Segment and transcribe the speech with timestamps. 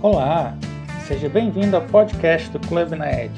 [0.00, 0.56] Olá,
[1.08, 3.32] seja bem-vindo ao podcast do Clube na Ed.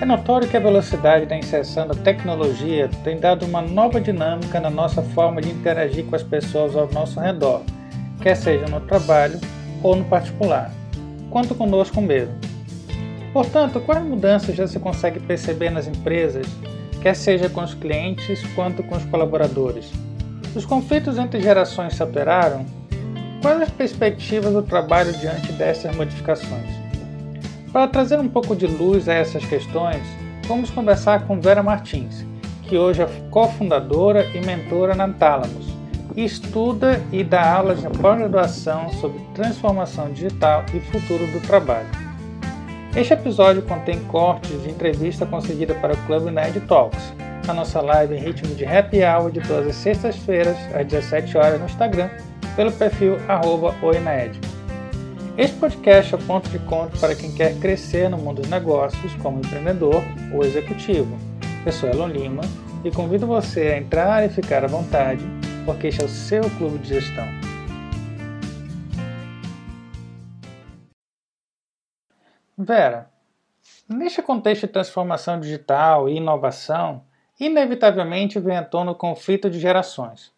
[0.00, 4.70] É notório que a velocidade da inserção da tecnologia tem dado uma nova dinâmica na
[4.70, 7.62] nossa forma de interagir com as pessoas ao nosso redor,
[8.20, 9.38] quer seja no trabalho
[9.80, 10.72] ou no particular.
[11.30, 12.34] Conto conosco mesmo.
[13.32, 16.48] Portanto, quais mudanças já se consegue perceber nas empresas,
[17.00, 19.92] quer seja com os clientes quanto com os colaboradores?
[20.56, 22.66] Os conflitos entre gerações se alteraram
[23.40, 26.68] Quais as perspectivas do trabalho diante dessas modificações?
[27.72, 30.02] Para trazer um pouco de luz a essas questões,
[30.48, 32.26] vamos conversar com Vera Martins,
[32.62, 35.68] que hoje é cofundadora e mentora na Tálamos,
[36.16, 41.86] estuda e dá aulas de pós-graduação sobre transformação digital e futuro do trabalho.
[42.96, 47.12] Este episódio contém cortes de entrevista concedida para o Clube Nerd Talks,
[47.46, 51.60] a nossa live em ritmo de happy hour de todas as sextas-feiras, às 17 horas
[51.60, 52.10] no Instagram
[52.58, 53.16] pelo perfil
[53.82, 54.36] oinaed.
[55.36, 59.14] Este podcast é o ponto de conta para quem quer crescer no mundo dos negócios
[59.22, 60.02] como empreendedor
[60.34, 61.16] ou executivo.
[61.64, 62.42] Eu sou Elon Lima
[62.84, 65.24] e convido você a entrar e ficar à vontade,
[65.64, 67.28] porque este é o seu clube de gestão.
[72.58, 73.08] Vera,
[73.88, 77.04] neste contexto de transformação digital e inovação,
[77.38, 80.36] inevitavelmente vem à tona o conflito de gerações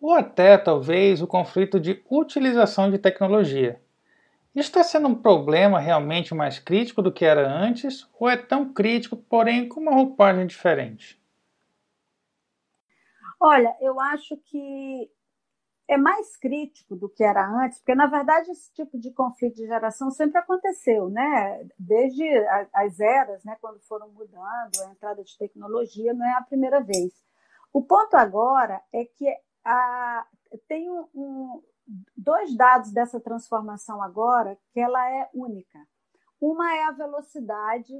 [0.00, 3.80] ou até talvez o conflito de utilização de tecnologia.
[4.54, 9.16] Está sendo um problema realmente mais crítico do que era antes, ou é tão crítico,
[9.16, 11.20] porém com uma roupagem diferente?
[13.38, 15.08] Olha, eu acho que
[15.86, 19.66] é mais crítico do que era antes, porque na verdade esse tipo de conflito de
[19.66, 21.66] geração sempre aconteceu, né?
[21.78, 22.24] Desde
[22.72, 27.12] as eras, né, quando foram mudando, a entrada de tecnologia não é a primeira vez.
[27.72, 29.26] O ponto agora é que
[29.64, 30.26] a,
[30.68, 31.62] tem um, um,
[32.16, 35.78] dois dados dessa transformação agora que ela é única.
[36.40, 37.92] Uma é a velocidade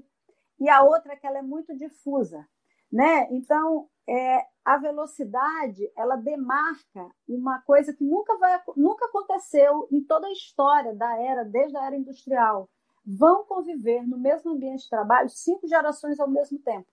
[0.59, 2.47] e a outra é que ela é muito difusa.
[2.91, 3.29] Né?
[3.31, 10.27] Então, é, a velocidade ela demarca uma coisa que nunca, vai, nunca aconteceu em toda
[10.27, 12.69] a história da era, desde a era industrial.
[13.07, 16.91] Vão conviver no mesmo ambiente de trabalho cinco gerações ao mesmo tempo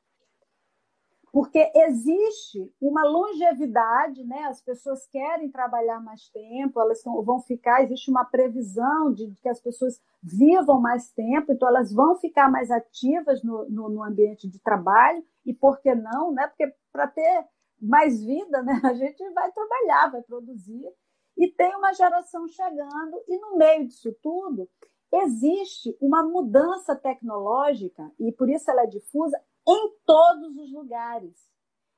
[1.38, 4.46] porque existe uma longevidade, né?
[4.46, 9.62] As pessoas querem trabalhar mais tempo, elas vão ficar, existe uma previsão de, que as
[9.62, 14.58] pessoas vivam mais tempo, então elas vão ficar mais ativas no, no, no ambiente de
[14.58, 16.48] trabalho, e por que não, né?
[16.48, 17.46] Porque para ter
[17.80, 18.82] mais vida, né?
[18.84, 20.92] A gente vai trabalhar, vai produzir,
[21.38, 24.68] e tem uma geração chegando, e no meio disso tudo,
[25.14, 31.36] existe uma mudança tecnológica, e por isso ela é difusa, em todos os lugares.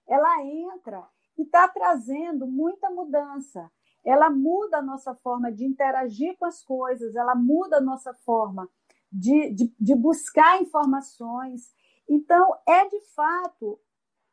[0.07, 1.07] Ela entra
[1.37, 3.71] e está trazendo muita mudança.
[4.03, 8.67] Ela muda a nossa forma de interagir com as coisas, ela muda a nossa forma
[9.11, 11.71] de, de, de buscar informações.
[12.07, 13.79] Então, é de fato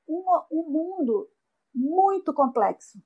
[0.08, 1.28] um, mundo
[1.74, 3.03] muito complexo.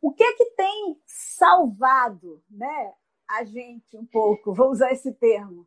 [0.00, 2.94] O que é que tem salvado né,
[3.28, 4.54] a gente um pouco?
[4.54, 5.66] Vou usar esse termo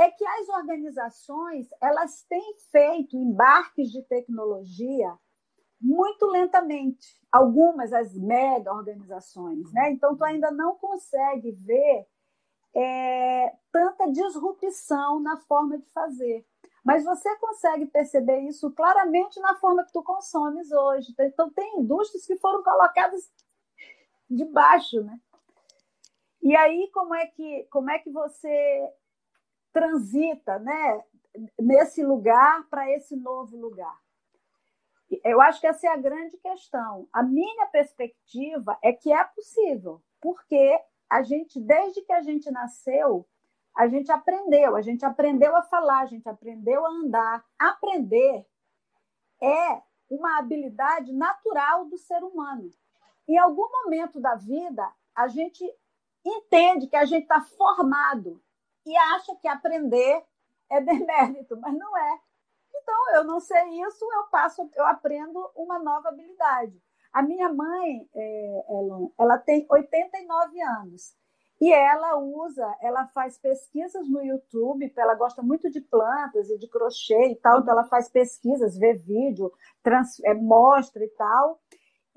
[0.00, 5.14] é que as organizações elas têm feito embarques de tecnologia
[5.78, 7.20] muito lentamente.
[7.30, 9.70] Algumas, as mega organizações.
[9.72, 9.92] Né?
[9.92, 12.06] Então, tu ainda não consegue ver
[12.74, 16.46] é, tanta disrupção na forma de fazer.
[16.82, 21.14] Mas você consegue perceber isso claramente na forma que tu consomes hoje.
[21.20, 23.30] Então, tem indústrias que foram colocadas
[24.30, 25.20] debaixo, né?
[26.42, 28.94] E aí, como é que, como é que você
[29.72, 31.04] transita né,
[31.58, 33.98] nesse lugar para esse novo lugar?
[35.24, 37.08] Eu acho que essa é a grande questão.
[37.12, 43.26] A minha perspectiva é que é possível, porque a gente, desde que a gente nasceu,
[43.76, 47.44] a gente aprendeu, a gente aprendeu a falar, a gente aprendeu a andar.
[47.58, 48.46] Aprender
[49.40, 52.70] é uma habilidade natural do ser humano.
[53.26, 55.64] Em algum momento da vida, a gente
[56.24, 58.40] entende que a gente está formado
[58.86, 60.24] e acha que aprender
[60.70, 62.20] é demérito, mas não é.
[62.74, 66.80] Então, eu não sei isso, eu passo, eu aprendo uma nova habilidade.
[67.12, 71.14] A minha mãe, é, Elon, ela tem 89 anos
[71.60, 76.66] e ela usa, ela faz pesquisas no YouTube, ela gosta muito de plantas e de
[76.68, 81.60] crochê e tal, então ela faz pesquisas, vê vídeo, trans, é, mostra e tal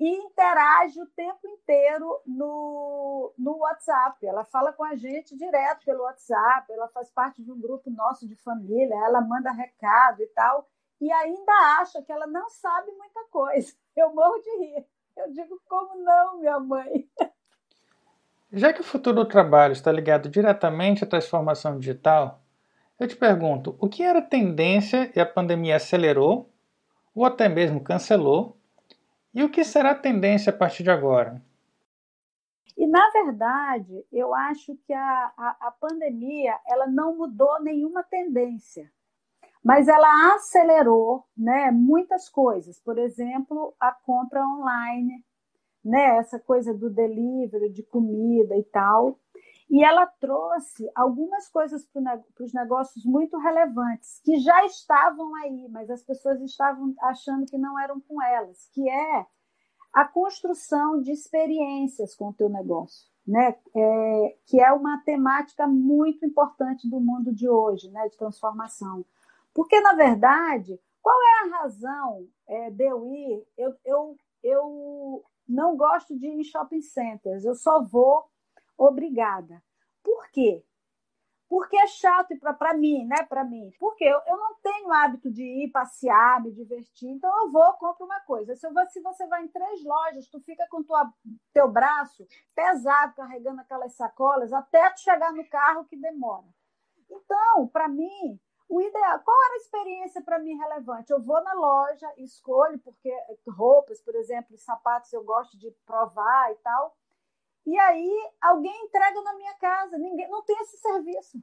[0.04, 4.26] e interage o tempo inteiro no, no WhatsApp.
[4.26, 8.28] Ela fala com a gente direto pelo WhatsApp, ela faz parte de um grupo nosso
[8.28, 10.68] de família, ela manda recado e tal,
[11.00, 13.72] e ainda acha que ela não sabe muita coisa.
[13.96, 14.86] Eu morro de rir.
[15.16, 17.08] Eu digo, como não, minha mãe?
[18.52, 22.42] Já que o futuro do trabalho está ligado diretamente à transformação digital,
[23.00, 26.52] eu te pergunto, o que era tendência e a pandemia acelerou,
[27.14, 28.58] ou até mesmo cancelou,
[29.34, 31.42] e o que será tendência a partir de agora?
[32.76, 38.90] E, na verdade, eu acho que a, a, a pandemia ela não mudou nenhuma tendência,
[39.62, 42.80] mas ela acelerou né, muitas coisas.
[42.80, 45.24] Por exemplo, a compra online,
[45.84, 49.18] né, essa coisa do delivery, de comida e tal.
[49.74, 55.90] E ela trouxe algumas coisas para os negócios muito relevantes, que já estavam aí, mas
[55.90, 59.26] as pessoas estavam achando que não eram com elas, que é
[59.92, 63.56] a construção de experiências com o teu negócio, né?
[63.74, 68.06] É, que é uma temática muito importante do mundo de hoje, né?
[68.06, 69.04] de transformação.
[69.52, 73.44] Porque, na verdade, qual é a razão é, de eu ir?
[73.58, 78.32] Eu, eu, eu não gosto de ir em shopping centers, eu só vou
[78.76, 79.62] obrigada.
[80.02, 80.64] Por quê?
[81.48, 83.22] Porque é chato para mim, né?
[83.28, 83.70] Para mim.
[83.78, 88.06] Porque eu, eu não tenho hábito de ir passear, me divertir, então eu vou, compro
[88.06, 88.56] uma coisa.
[88.56, 91.12] Se, eu vou, se você vai em três lojas, tu fica com tua,
[91.52, 96.46] teu braço pesado, carregando aquelas sacolas, até tu chegar no carro que demora.
[97.10, 101.12] Então, para mim, o ideal, qual era a experiência para mim relevante?
[101.12, 103.12] Eu vou na loja, escolho, porque
[103.46, 106.96] roupas, por exemplo, sapatos eu gosto de provar e tal.
[107.66, 111.38] E aí alguém entrega na minha casa, ninguém não tem esse serviço.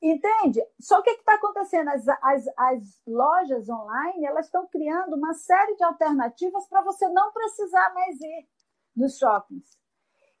[0.00, 0.64] Entende?
[0.80, 1.88] Só que o que está acontecendo?
[1.88, 7.32] As, as, as lojas online elas estão criando uma série de alternativas para você não
[7.32, 8.48] precisar mais ir
[8.94, 9.76] nos shoppings.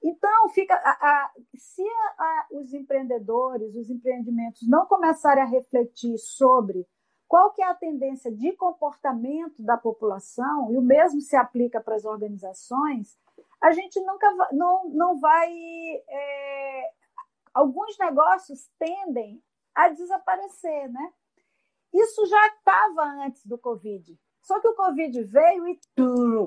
[0.02, 6.86] Então, fica a, a, se a, os empreendedores, os empreendimentos não começarem a refletir sobre
[7.26, 11.96] qual que é a tendência de comportamento da população, e o mesmo se aplica para
[11.96, 13.18] as organizações,
[13.60, 15.52] a gente nunca não, não vai.
[16.08, 16.90] É,
[17.54, 19.42] alguns negócios tendem
[19.74, 21.12] a desaparecer, né?
[21.92, 24.18] Isso já estava antes do Covid.
[24.42, 26.46] Só que o Covid veio e tudo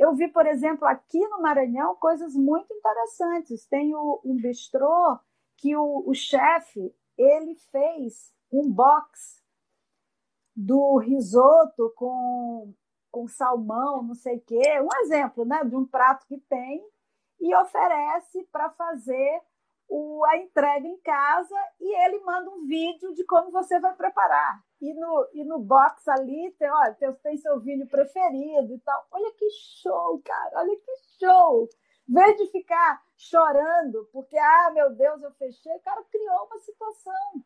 [0.00, 3.66] eu vi, por exemplo, aqui no Maranhão, coisas muito interessantes.
[3.66, 5.18] Tem o, um bistrô
[5.58, 9.44] que o, o chefe ele fez um box
[10.56, 12.72] do risoto com,
[13.10, 14.80] com salmão, não sei o quê.
[14.80, 16.84] Um exemplo né, de um prato que tem
[17.40, 19.40] e oferece para fazer
[19.88, 24.62] o, a entrega em casa e ele manda um vídeo de como você vai preparar.
[24.80, 29.06] E no, e no box ali tem, olha, tem, tem seu vinho preferido e tal.
[29.10, 29.50] Olha que
[29.82, 31.68] show, cara, olha que show!
[32.08, 37.44] Vez de ficar chorando porque, ah, meu Deus, eu fechei, o cara criou uma situação.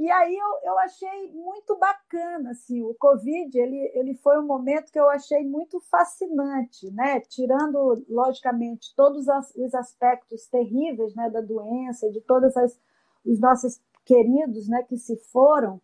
[0.00, 4.90] E aí eu, eu achei muito bacana, assim, o Covid, ele, ele foi um momento
[4.90, 7.20] que eu achei muito fascinante, né?
[7.20, 12.80] Tirando, logicamente, todos os aspectos terríveis né, da doença, de todos as,
[13.26, 15.78] os nossos queridos né, que se foram,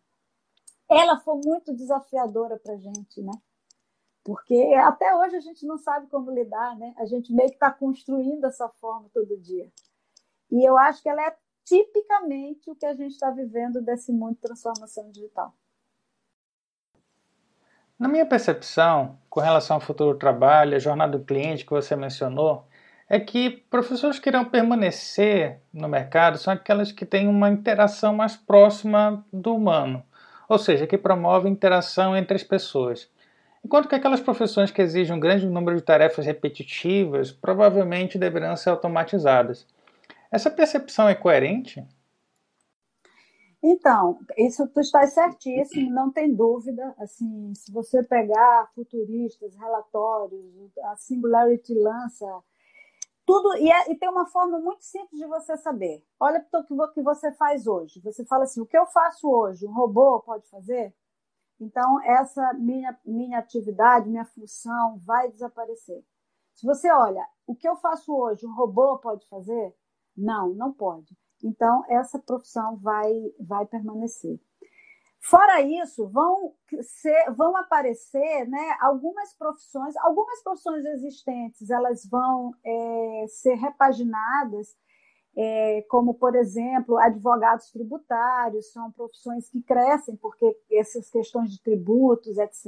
[0.88, 3.32] ela foi muito desafiadora para a gente, né?
[4.24, 6.94] Porque até hoje a gente não sabe como lidar, né?
[6.96, 9.70] A gente meio que está construindo essa forma todo dia.
[10.50, 11.36] E eu acho que ela é
[11.66, 15.52] tipicamente o que a gente está vivendo desse mundo de transformação digital.
[17.98, 22.64] Na minha percepção, com relação ao futuro trabalho, a jornada do cliente que você mencionou,
[23.08, 28.36] é que professores que irão permanecer no mercado são aquelas que têm uma interação mais
[28.36, 30.04] próxima do humano,
[30.48, 33.10] ou seja, que promovem interação entre as pessoas.
[33.64, 38.70] Enquanto que aquelas profissões que exigem um grande número de tarefas repetitivas provavelmente deverão ser
[38.70, 39.66] automatizadas.
[40.36, 41.82] Essa percepção é coerente?
[43.62, 46.94] Então, isso tu está certíssimo, não tem dúvida.
[46.98, 52.26] Assim, se você pegar futuristas, relatórios, a Singularity lança
[53.24, 56.04] tudo e, é, e, tem uma forma muito simples de você saber.
[56.20, 57.98] Olha o que você faz hoje.
[58.00, 60.94] Você fala assim: o que eu faço hoje, um robô pode fazer?
[61.58, 66.04] Então essa minha minha atividade, minha função vai desaparecer.
[66.54, 69.74] Se você olha, o que eu faço hoje, um robô pode fazer?
[70.16, 71.16] Não, não pode.
[71.44, 74.40] Então, essa profissão vai, vai permanecer.
[75.20, 83.24] Fora isso, vão, ser, vão aparecer né, algumas profissões, algumas profissões existentes, elas vão é,
[83.28, 84.76] ser repaginadas,
[85.36, 92.38] é, como, por exemplo, advogados tributários, são profissões que crescem porque essas questões de tributos,
[92.38, 92.66] etc.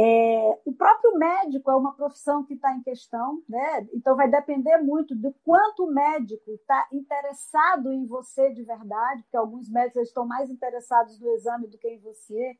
[0.00, 3.84] É, o próprio médico é uma profissão que está em questão, né?
[3.92, 9.36] então vai depender muito do quanto o médico está interessado em você de verdade, porque
[9.36, 12.56] alguns médicos estão mais interessados no exame do que em você.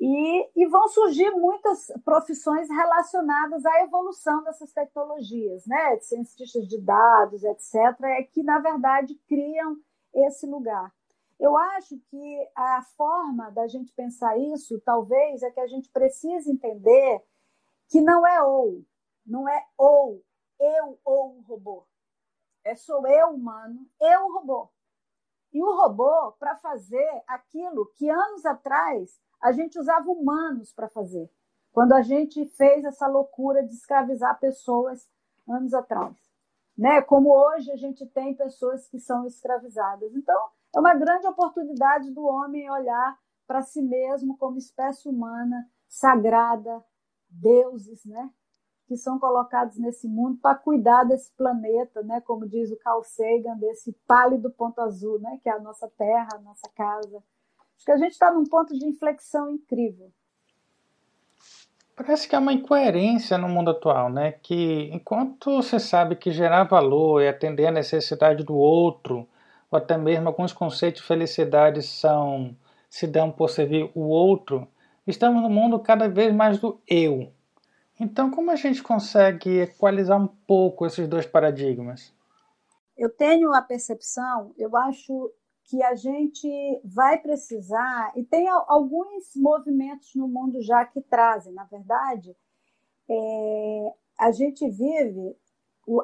[0.00, 5.96] E, e, vão surgir muitas profissões relacionadas à evolução dessas tecnologias, né?
[5.96, 9.76] De cientistas de dados, etc., é que, na verdade, criam
[10.14, 10.90] esse lugar.
[11.40, 16.50] Eu acho que a forma da gente pensar isso, talvez, é que a gente precisa
[16.50, 17.24] entender
[17.88, 18.84] que não é ou,
[19.24, 20.22] não é ou
[20.60, 21.86] eu ou o robô.
[22.62, 24.68] É sou eu humano, eu robô.
[25.50, 31.32] E o robô para fazer aquilo que anos atrás a gente usava humanos para fazer,
[31.72, 35.10] quando a gente fez essa loucura de escravizar pessoas
[35.48, 36.14] anos atrás.
[36.76, 37.00] Né?
[37.00, 40.14] Como hoje a gente tem pessoas que são escravizadas.
[40.14, 46.84] Então, é uma grande oportunidade do homem olhar para si mesmo como espécie humana, sagrada,
[47.28, 48.30] deuses, né?
[48.86, 52.20] que são colocados nesse mundo para cuidar desse planeta, né?
[52.20, 55.38] como diz o Carl Sagan, desse pálido ponto azul, né?
[55.42, 57.22] que é a nossa terra, a nossa casa.
[57.76, 60.10] Acho que a gente está num ponto de inflexão incrível.
[61.96, 64.32] Parece que há uma incoerência no mundo atual, né?
[64.32, 69.28] Que enquanto você sabe que gerar valor e atender a necessidade do outro,
[69.70, 72.56] ou até mesmo alguns conceitos de felicidade são
[72.88, 74.66] se dão por servir o outro,
[75.06, 77.32] estamos no mundo cada vez mais do eu.
[78.00, 82.12] Então, como a gente consegue equalizar um pouco esses dois paradigmas?
[82.98, 85.32] Eu tenho a percepção, eu acho
[85.64, 91.64] que a gente vai precisar, e tem alguns movimentos no mundo já que trazem, na
[91.64, 92.34] verdade,
[93.08, 95.36] é, a gente vive,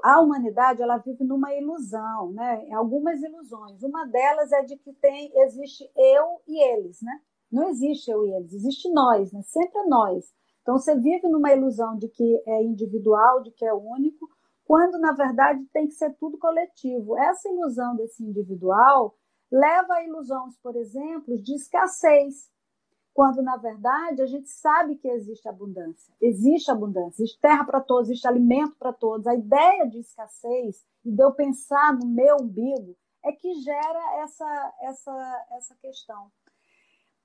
[0.02, 2.66] a humanidade ela vive numa ilusão, né?
[2.72, 3.82] algumas ilusões.
[3.82, 7.12] Uma delas é de que tem, existe eu e eles, né?
[7.50, 9.40] Não existe eu e eles, existe nós, né?
[9.42, 10.24] sempre é nós.
[10.62, 14.26] Então você vive numa ilusão de que é individual, de que é único,
[14.64, 17.16] quando na verdade tem que ser tudo coletivo.
[17.16, 19.14] Essa ilusão desse individual
[19.50, 22.50] leva a ilusões, por exemplo, de escassez,
[23.16, 26.14] quando na verdade a gente sabe que existe abundância.
[26.20, 29.26] Existe abundância, existe terra para todos, existe alimento para todos.
[29.26, 32.94] A ideia de escassez e de eu pensar no meu umbigo
[33.24, 36.30] é que gera essa, essa, essa questão.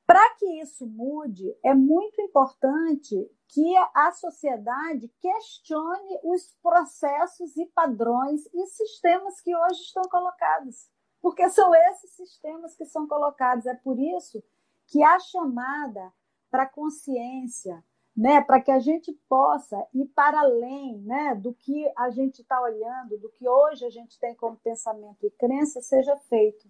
[0.08, 8.46] Para que isso mude, é muito importante que a sociedade questione os processos e padrões
[8.54, 10.90] e sistemas que hoje estão colocados
[11.22, 13.66] porque são esses sistemas que são colocados.
[13.68, 14.44] É por isso
[14.92, 16.12] que a chamada
[16.52, 17.82] para consciência,
[18.16, 22.62] né, para que a gente possa ir para além né, do que a gente está
[22.62, 26.70] olhando, do que hoje a gente tem como pensamento e crença, seja feito.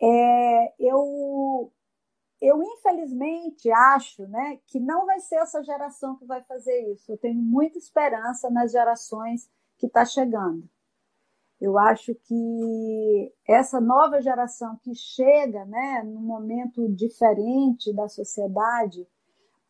[0.00, 1.70] É, eu,
[2.40, 7.12] eu, infelizmente, acho né, que não vai ser essa geração que vai fazer isso.
[7.12, 10.66] Eu tenho muita esperança nas gerações que está chegando.
[11.62, 19.06] Eu acho que essa nova geração que chega né, num momento diferente da sociedade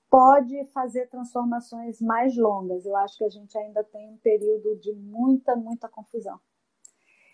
[0.09, 2.87] pode fazer transformações mais longas.
[2.87, 6.41] Eu acho que a gente ainda tem um período de muita, muita confusão.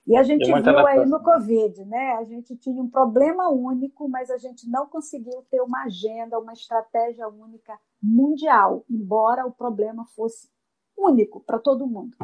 [0.04, 2.14] E a gente viu aí no Covid, né?
[2.14, 6.52] A gente tinha um problema único, mas a gente não conseguiu ter uma agenda, uma
[6.52, 10.50] estratégia única mundial, embora o problema fosse
[10.96, 12.16] único para todo mundo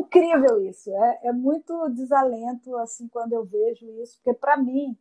[0.00, 0.90] incrível isso.
[0.90, 4.96] É, é muito desalento assim quando eu vejo isso, porque para mim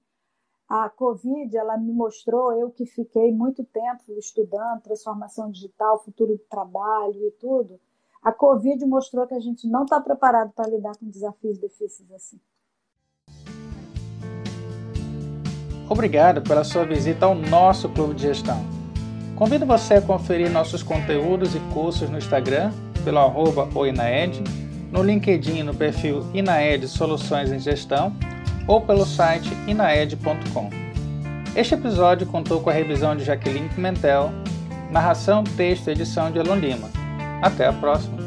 [0.67, 6.43] a Covid ela me mostrou, eu que fiquei muito tempo estudando transformação digital, futuro do
[6.50, 7.79] trabalho e tudo,
[8.23, 12.39] a Covid mostrou que a gente não está preparado para lidar com desafios difíceis assim.
[15.89, 18.57] Obrigado pela sua visita ao nosso Clube de Gestão.
[19.35, 22.71] Convido você a conferir nossos conteúdos e cursos no Instagram,
[23.03, 24.41] pelo arroba oinaed,
[24.93, 28.15] no LinkedIn no perfil Inaed Soluções em Gestão
[28.67, 30.69] ou pelo site inaed.com.
[31.55, 34.31] Este episódio contou com a revisão de Jaqueline Pimentel,
[34.91, 36.89] narração, texto e edição de Elon Lima.
[37.41, 38.23] Até a próxima!